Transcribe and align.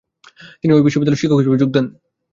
তিনি 0.61 0.71
ঐ 0.71 0.79
বিশ্ববিদ্যালয়ে 0.79 1.21
শিক্ষক 1.21 1.39
হিসাবে 1.39 1.61
যোগ 1.61 1.69
দেন। 1.73 1.85